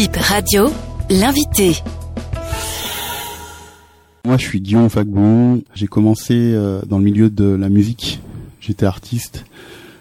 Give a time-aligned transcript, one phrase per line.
[0.00, 0.70] Bip Radio,
[1.10, 1.76] l'invité.
[4.24, 5.60] Moi, je suis Guillaume Fagbon.
[5.74, 8.18] J'ai commencé euh, dans le milieu de la musique.
[8.60, 9.44] J'étais artiste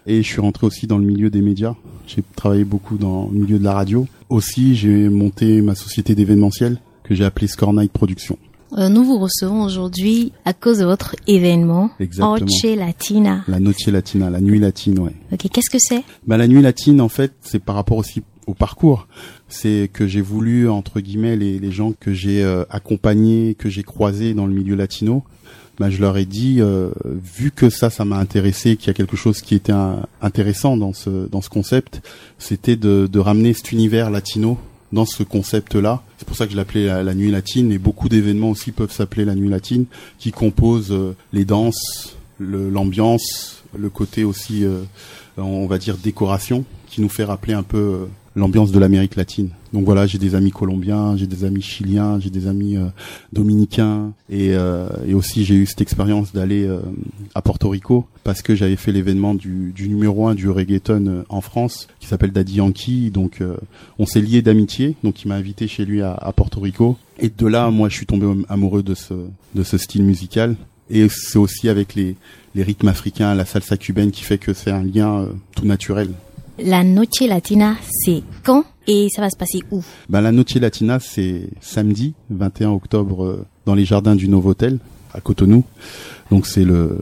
[0.07, 1.75] et je suis rentré aussi dans le milieu des médias.
[2.07, 4.07] J'ai travaillé beaucoup dans le milieu de la radio.
[4.29, 8.37] Aussi, j'ai monté ma société d'événementiel que j'ai appelée Score Night Production.
[8.77, 12.37] Euh, nous vous recevons aujourd'hui à cause de votre événement Exactement.
[12.37, 13.43] Noche Latina.
[13.49, 15.15] La Noche Latina, la nuit latine, ouais.
[15.33, 16.03] Ok, qu'est-ce que c'est?
[16.25, 19.07] Bah, la nuit latine, en fait, c'est par rapport aussi au parcours.
[19.47, 24.33] C'est que j'ai voulu, entre guillemets, les, gens que j'ai euh, accompagnés, que j'ai croisés
[24.33, 25.23] dans le milieu latino,
[25.79, 28.93] bah, je leur ai dit, euh, vu que ça, ça m'a intéressé, qu'il y a
[28.93, 32.01] quelque chose qui était un- intéressant dans ce dans ce concept,
[32.37, 34.57] c'était de, ramener cet univers latino
[34.91, 36.01] dans ce concept-là.
[36.17, 37.71] C'est pour ça que je l'appelais la, nuit latine.
[37.71, 39.85] Et beaucoup d'événements aussi peuvent s'appeler la nuit latine,
[40.17, 44.81] qui composent euh, les danses, l'ambiance, le, côté aussi, euh,
[45.37, 48.05] on va dire décoration, qui nous fait rappeler un peu euh,
[48.39, 49.49] l'ambiance de l'Amérique latine.
[49.73, 52.87] Donc voilà, j'ai des amis colombiens, j'ai des amis chiliens, j'ai des amis euh,
[53.33, 56.79] dominicains, et, euh, et aussi j'ai eu cette expérience d'aller euh,
[57.35, 61.23] à Porto Rico parce que j'avais fait l'événement du, du numéro un du reggaeton euh,
[61.29, 63.11] en France, qui s'appelle Daddy Yankee.
[63.11, 63.57] Donc euh,
[63.99, 67.29] on s'est lié d'amitié, donc il m'a invité chez lui à, à Porto Rico, et
[67.29, 69.13] de là, moi, je suis tombé amoureux de ce
[69.53, 70.55] de ce style musical.
[70.89, 72.15] Et c'est aussi avec les,
[72.55, 76.09] les rythmes africains, la salsa cubaine qui fait que c'est un lien tout naturel.
[76.63, 79.83] La Noche Latina, c'est quand et ça va se passer où?
[80.09, 84.79] Ben, la Noche Latina, c'est samedi 21 octobre euh, dans les jardins du Novotel
[85.13, 85.63] à Cotonou.
[86.31, 86.99] Donc c'est le,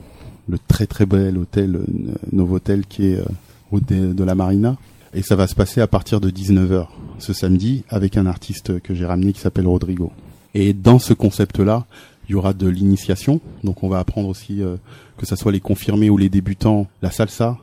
[0.48, 1.84] le très très bel hôtel euh,
[2.32, 3.24] Novotel qui est euh,
[3.70, 4.76] route de, la Marina.
[5.14, 6.86] Et ça va se passer à partir de 19h
[7.18, 10.12] ce samedi avec un artiste que j'ai ramené qui s'appelle Rodrigo.
[10.54, 11.86] Et dans ce concept-là,
[12.28, 13.40] il y aura de l'initiation.
[13.64, 14.76] Donc on va apprendre aussi euh,
[15.16, 17.58] que ça soit les confirmés ou les débutants, la salsa,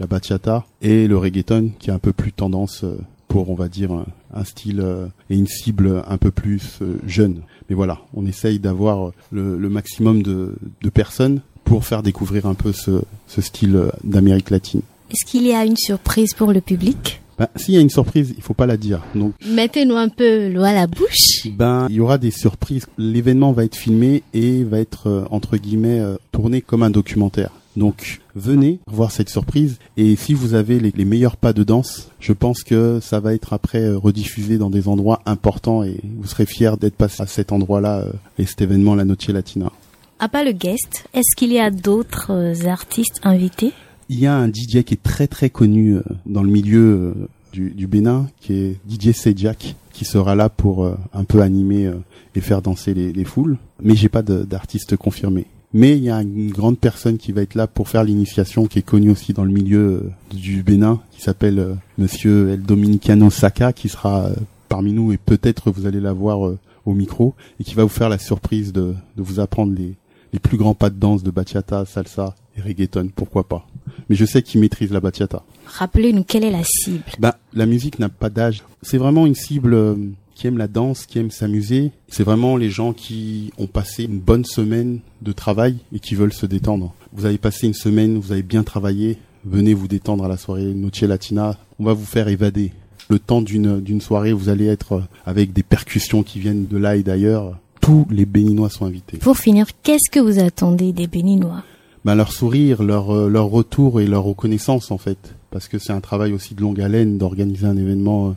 [0.00, 2.96] la bachata et le reggaeton qui est un peu plus tendance euh,
[3.28, 6.98] pour on va dire un, un style euh, et une cible un peu plus euh,
[7.06, 7.42] jeune.
[7.68, 12.54] Mais voilà, on essaye d'avoir le, le maximum de, de personnes pour faire découvrir un
[12.54, 14.82] peu ce, ce style d'Amérique latine.
[15.10, 17.20] Est-ce qu'il y a une surprise pour le public?
[17.38, 19.02] Ben, S'il y a une surprise, il faut pas la dire.
[19.14, 21.46] Donc Mettez-nous un peu l'eau à la bouche.
[21.56, 22.86] Ben, il y aura des surprises.
[22.98, 27.50] L'événement va être filmé et va être euh, entre guillemets euh, tourné comme un documentaire.
[27.76, 32.10] Donc, venez voir cette surprise et si vous avez les, les meilleurs pas de danse,
[32.18, 36.26] je pense que ça va être après euh, rediffusé dans des endroits importants et vous
[36.26, 39.70] serez fiers d'être passé à cet endroit-là euh, et cet événement la Noche Latina.
[40.18, 43.72] À part le guest, est-ce qu'il y a d'autres euh, artistes invités?
[44.08, 47.14] Il y a un DJ qui est très très connu dans le milieu
[47.52, 51.92] du, du Bénin, qui est DJ Sejak, qui sera là pour un peu animer
[52.34, 53.56] et faire danser les, les foules.
[53.80, 55.46] Mais j'ai pas d'artiste confirmé.
[55.72, 58.80] Mais il y a une grande personne qui va être là pour faire l'initiation, qui
[58.80, 63.30] est connue aussi dans le milieu euh, du Bénin, qui s'appelle euh, Monsieur El Dominicano
[63.30, 64.34] Saka, qui sera euh,
[64.68, 66.40] parmi nous et peut-être vous allez la voir
[66.86, 69.94] au micro et qui va vous faire la surprise de, de vous apprendre les,
[70.32, 73.66] les plus grands pas de danse de bachata, salsa et reggaeton, pourquoi pas?
[74.08, 75.44] Mais je sais qu'il maîtrise la bachata.
[75.66, 77.04] Rappelez-nous quelle est la cible?
[77.18, 78.64] Bah, la musique n'a pas d'âge.
[78.82, 79.96] C'est vraiment une cible
[80.40, 81.90] qui aime la danse, qui aime s'amuser.
[82.08, 86.32] C'est vraiment les gens qui ont passé une bonne semaine de travail et qui veulent
[86.32, 86.94] se détendre.
[87.12, 89.18] Vous avez passé une semaine, vous avez bien travaillé.
[89.44, 91.58] Venez vous détendre à la soirée Noche Latina.
[91.78, 92.72] On va vous faire évader.
[93.10, 96.78] Le temps d'une d'une soirée, vous allez être euh, avec des percussions qui viennent de
[96.78, 97.58] là et d'ailleurs.
[97.82, 99.18] Tous les Béninois sont invités.
[99.18, 101.64] Pour finir, qu'est-ce que vous attendez des Béninois?
[102.06, 105.92] Ben, leur sourire, leur euh, leur retour et leur reconnaissance en fait, parce que c'est
[105.92, 108.32] un travail aussi de longue haleine d'organiser un événement euh,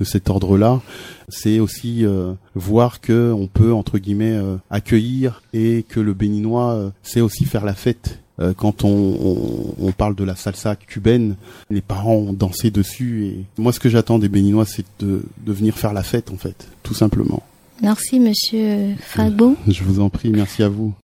[0.00, 0.80] de cet ordre-là.
[1.28, 6.74] C'est aussi euh, voir que on peut entre guillemets euh, accueillir et que le béninois
[6.74, 8.18] euh, sait aussi faire la fête.
[8.40, 11.34] Euh, quand on, on, on parle de la salsa cubaine,
[11.70, 15.52] les parents ont dansé dessus et moi ce que j'attends des béninois c'est de, de
[15.52, 17.42] venir faire la fête en fait, tout simplement.
[17.82, 19.56] Merci, monsieur Fagbo.
[19.66, 20.94] Je vous en prie, merci à vous.